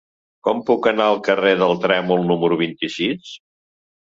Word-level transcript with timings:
Com 0.45 0.61
puc 0.69 0.87
anar 0.91 1.09
al 1.09 1.21
carrer 1.27 1.53
del 1.59 1.75
Trèmol 1.85 2.27
número 2.33 2.59
vint-i-sis? 2.63 3.37